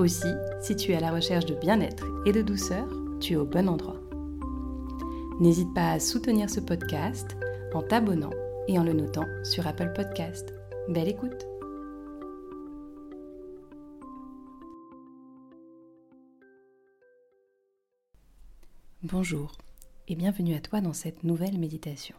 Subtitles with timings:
[0.00, 0.32] Aussi,
[0.62, 2.88] si tu es à la recherche de bien-être et de douceur,
[3.20, 4.00] tu es au bon endroit.
[5.40, 7.36] N'hésite pas à soutenir ce podcast
[7.74, 8.30] en t'abonnant
[8.66, 10.54] et en le notant sur Apple Podcast.
[10.88, 11.46] Belle écoute
[19.02, 19.52] Bonjour
[20.08, 22.16] et bienvenue à toi dans cette nouvelle méditation.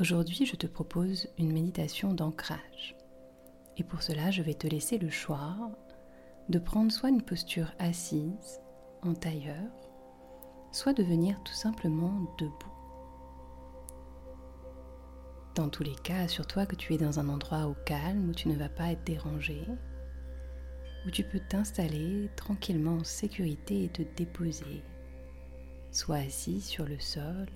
[0.00, 2.96] Aujourd'hui, je te propose une méditation d'ancrage.
[3.76, 5.54] Et pour cela, je vais te laisser le choix
[6.48, 8.60] de prendre soit une posture assise,
[9.02, 9.70] en tailleur,
[10.72, 12.72] soit de venir tout simplement debout.
[15.54, 18.48] Dans tous les cas, assure-toi que tu es dans un endroit au calme où tu
[18.48, 19.62] ne vas pas être dérangé,
[21.06, 24.82] où tu peux t'installer tranquillement en sécurité et te déposer,
[25.90, 27.46] soit assis sur le sol,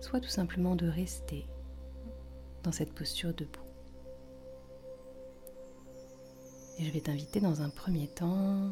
[0.00, 1.46] soit tout simplement de rester
[2.62, 3.67] dans cette posture debout.
[6.78, 8.70] Et je vais t'inviter dans un premier temps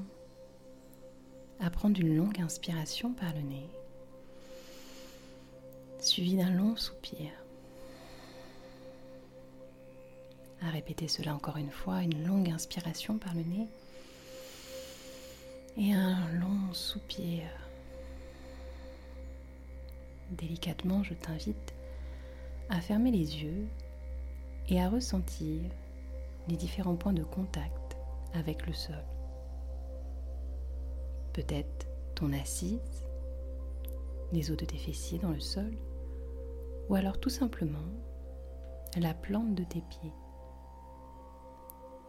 [1.59, 3.69] à prendre une longue inspiration par le nez,
[5.99, 7.31] suivi d'un long soupir.
[10.62, 13.69] À répéter cela encore une fois, une longue inspiration par le nez
[15.77, 17.43] et un long soupir.
[20.31, 21.75] Délicatement, je t'invite
[22.69, 23.67] à fermer les yeux
[24.69, 25.61] et à ressentir
[26.49, 27.76] les différents points de contact
[28.37, 29.05] avec le sol.
[31.33, 33.06] Peut-être ton assise,
[34.33, 35.77] les os de tes fessiers dans le sol,
[36.88, 37.88] ou alors tout simplement
[38.97, 40.12] la plante de tes pieds,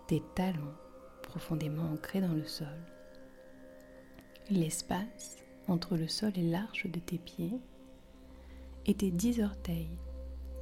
[0.07, 0.73] tes talons
[1.23, 2.67] profondément ancrés dans le sol,
[4.49, 7.59] l'espace entre le sol et l'arche de tes pieds,
[8.85, 9.99] et tes dix orteils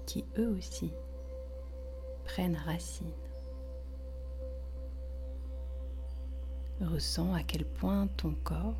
[0.08, 0.92] qui eux aussi
[2.24, 3.12] prennent racine.
[6.82, 8.76] Ressens à quel point ton corps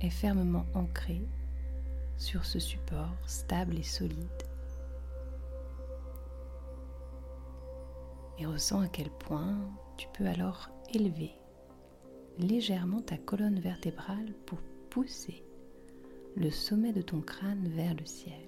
[0.00, 1.22] est fermement ancré
[2.16, 4.42] sur ce support stable et solide.
[8.38, 9.58] Et ressens à quel point
[9.96, 11.32] tu peux alors élever
[12.38, 14.58] légèrement ta colonne vertébrale pour
[14.88, 15.44] pousser
[16.36, 18.40] le sommet de ton crâne vers le ciel.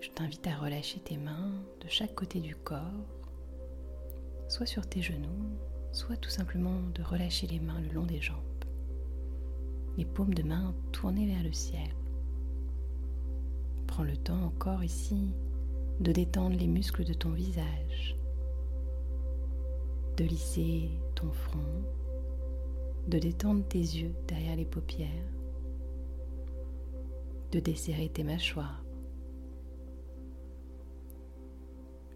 [0.00, 2.80] Je t'invite à relâcher tes mains de chaque côté du corps,
[4.48, 5.50] soit sur tes genoux,
[5.96, 8.36] soit tout simplement de relâcher les mains le long des jambes,
[9.96, 11.88] les paumes de main tournées vers le ciel.
[13.86, 15.30] Prends le temps encore ici
[16.00, 18.14] de détendre les muscles de ton visage,
[20.18, 21.82] de lisser ton front,
[23.08, 25.08] de détendre tes yeux derrière les paupières,
[27.52, 28.84] de desserrer tes mâchoires,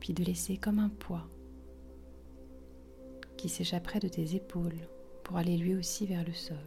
[0.01, 1.27] puis de laisser comme un poids
[3.41, 4.87] qui s'échapperait de tes épaules
[5.25, 6.59] pour aller lui aussi vers le sol.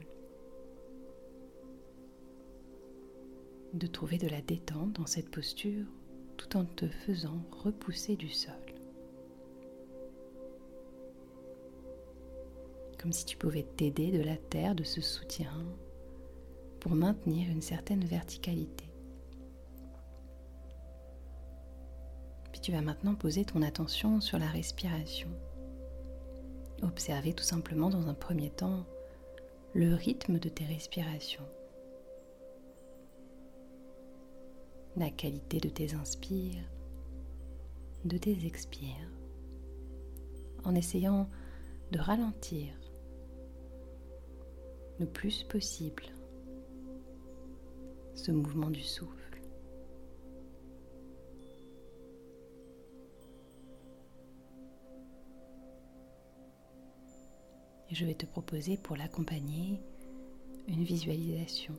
[3.73, 5.85] De trouver de la détente dans cette posture
[6.35, 8.55] tout en te faisant repousser du sol.
[12.99, 15.53] Comme si tu pouvais t'aider de la terre, de ce soutien,
[16.79, 18.85] pour maintenir une certaine verticalité.
[22.51, 25.29] Puis tu vas maintenant poser ton attention sur la respiration.
[26.83, 28.85] Observez tout simplement dans un premier temps
[29.73, 31.47] le rythme de tes respirations,
[34.97, 36.69] la qualité de tes inspires,
[38.03, 39.09] de tes expires,
[40.65, 41.29] en essayant
[41.91, 42.75] de ralentir
[44.99, 46.03] le plus possible
[48.13, 49.22] ce mouvement du souffle.
[57.93, 59.79] Je vais te proposer pour l'accompagner
[60.67, 61.75] une visualisation.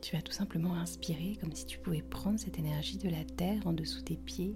[0.00, 3.66] Tu vas tout simplement inspirer comme si tu pouvais prendre cette énergie de la terre
[3.66, 4.54] en dessous des pieds,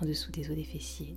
[0.00, 1.16] en dessous des os des fessiers.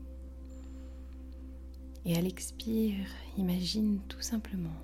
[2.05, 3.05] Et à l'expire,
[3.37, 4.75] imagine tout simplement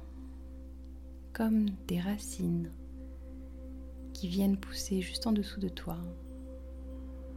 [1.33, 2.71] comme des racines
[4.13, 5.97] qui viennent pousser juste en dessous de toi,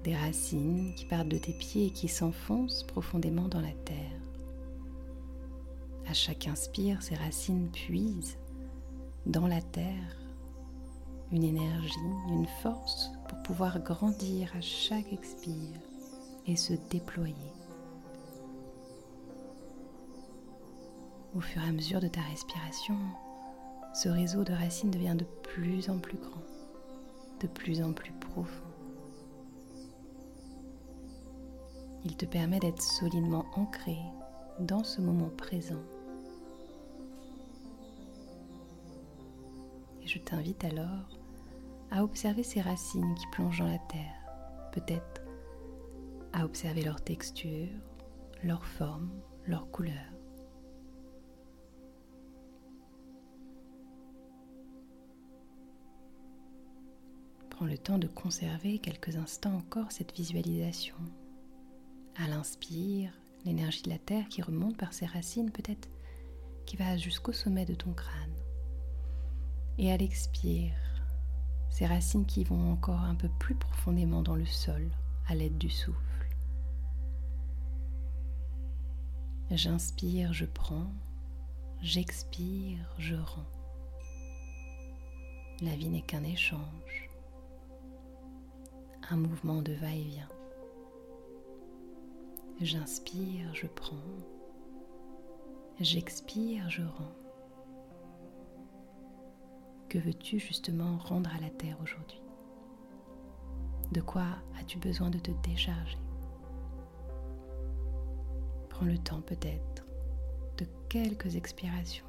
[0.02, 4.23] des racines qui partent de tes pieds et qui s'enfoncent profondément dans la terre.
[6.06, 8.38] À chaque inspire, ces racines puisent
[9.26, 10.16] dans la terre
[11.32, 11.94] une énergie,
[12.28, 15.80] une force pour pouvoir grandir à chaque expire
[16.46, 17.34] et se déployer.
[21.34, 22.96] Au fur et à mesure de ta respiration,
[23.92, 26.44] ce réseau de racines devient de plus en plus grand,
[27.40, 28.62] de plus en plus profond.
[32.04, 33.96] Il te permet d'être solidement ancré
[34.60, 35.82] dans ce moment présent.
[40.14, 41.08] Je t'invite alors
[41.90, 45.22] à observer ces racines qui plongent dans la terre, peut-être
[46.32, 47.68] à observer leur texture,
[48.44, 49.10] leur forme,
[49.46, 49.92] leur couleur.
[57.50, 60.96] Prends le temps de conserver quelques instants encore cette visualisation
[62.16, 63.12] à l'inspire,
[63.44, 65.88] l'énergie de la terre qui remonte par ses racines peut-être
[66.66, 68.33] qui va jusqu'au sommet de ton crâne.
[69.76, 70.72] Et à l'expire,
[71.68, 74.88] ces racines qui vont encore un peu plus profondément dans le sol
[75.26, 75.98] à l'aide du souffle.
[79.50, 80.92] J'inspire, je prends,
[81.82, 83.50] j'expire, je rends.
[85.60, 87.10] La vie n'est qu'un échange,
[89.10, 90.28] un mouvement de va-et-vient.
[92.60, 93.96] J'inspire, je prends.
[95.80, 97.23] J'expire, je rends.
[99.98, 102.20] Veux-tu justement rendre à la terre aujourd'hui?
[103.92, 104.26] De quoi
[104.58, 105.98] as-tu besoin de te décharger?
[108.68, 109.86] Prends le temps peut-être
[110.58, 112.06] de quelques expirations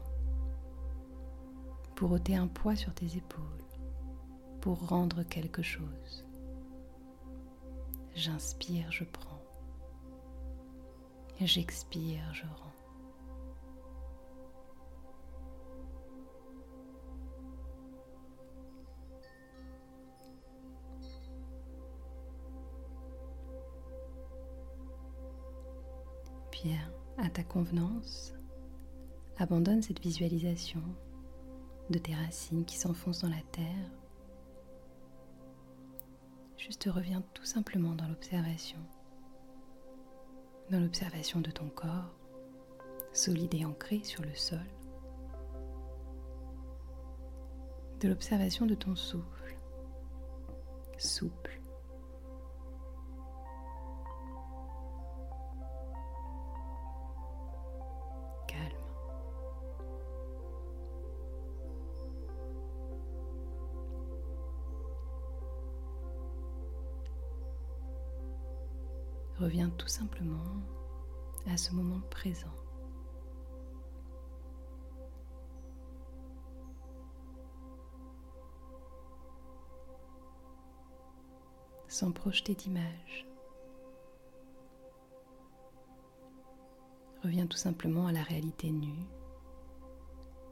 [1.96, 3.44] pour ôter un poids sur tes épaules,
[4.62, 6.26] pour rendre quelque chose.
[8.16, 9.42] J'inspire, je prends.
[11.40, 12.65] J'expire, je rends.
[26.64, 28.34] Bien, à ta convenance,
[29.38, 30.82] abandonne cette visualisation
[31.90, 33.92] de tes racines qui s'enfoncent dans la terre.
[36.58, 38.80] Juste reviens tout simplement dans l'observation
[40.72, 42.16] dans l'observation de ton corps,
[43.14, 44.66] solide et ancré sur le sol,
[48.00, 49.58] de l'observation de ton souffle,
[50.98, 51.60] souple.
[69.46, 70.42] Reviens tout simplement
[71.46, 72.52] à ce moment présent.
[81.88, 83.28] sans projeter d'image.
[87.24, 89.06] Reviens tout simplement à la réalité nue,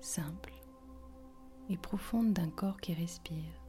[0.01, 0.53] simple
[1.69, 3.62] et profonde d'un corps qui respire.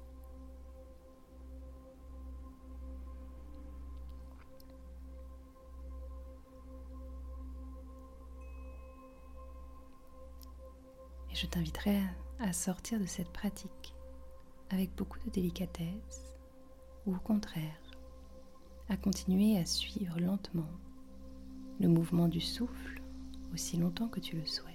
[11.35, 12.01] Je t'inviterai
[12.39, 13.93] à sortir de cette pratique
[14.71, 16.39] avec beaucoup de délicatesse
[17.07, 17.81] ou au contraire
[18.89, 20.71] à continuer à suivre lentement
[21.81, 23.03] le mouvement du souffle
[23.53, 24.74] aussi longtemps que tu le souhaites.